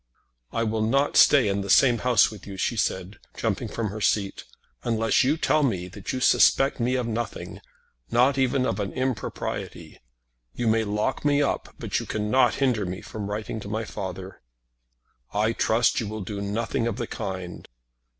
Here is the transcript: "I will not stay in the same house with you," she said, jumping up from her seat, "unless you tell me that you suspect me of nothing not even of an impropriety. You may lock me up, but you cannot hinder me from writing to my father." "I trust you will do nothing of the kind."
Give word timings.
"I 0.51 0.63
will 0.63 0.81
not 0.81 1.15
stay 1.15 1.47
in 1.47 1.61
the 1.61 1.69
same 1.69 1.99
house 1.99 2.31
with 2.31 2.47
you," 2.47 2.57
she 2.57 2.75
said, 2.75 3.19
jumping 3.37 3.69
up 3.69 3.75
from 3.75 3.89
her 3.89 4.01
seat, 4.01 4.45
"unless 4.83 5.23
you 5.23 5.37
tell 5.37 5.61
me 5.61 5.87
that 5.89 6.11
you 6.11 6.19
suspect 6.19 6.79
me 6.79 6.95
of 6.95 7.05
nothing 7.05 7.61
not 8.09 8.35
even 8.35 8.65
of 8.65 8.79
an 8.79 8.93
impropriety. 8.93 9.99
You 10.55 10.67
may 10.67 10.83
lock 10.85 11.23
me 11.23 11.43
up, 11.43 11.75
but 11.77 11.99
you 11.99 12.07
cannot 12.07 12.55
hinder 12.55 12.83
me 12.83 13.01
from 13.01 13.29
writing 13.29 13.59
to 13.59 13.67
my 13.69 13.85
father." 13.85 14.41
"I 15.35 15.53
trust 15.53 15.99
you 15.99 16.07
will 16.07 16.21
do 16.21 16.41
nothing 16.41 16.87
of 16.87 16.95
the 16.95 17.05
kind." 17.05 17.67